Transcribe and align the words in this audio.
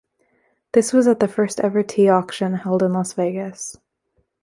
This 0.73 0.93
was 0.93 1.05
at 1.07 1.19
the 1.19 1.27
first 1.27 1.59
ever 1.59 1.83
tea 1.83 2.09
auction 2.09 2.55
held 2.55 2.81
in 2.81 2.91
Las 2.91 3.13
Vegas. 3.13 3.77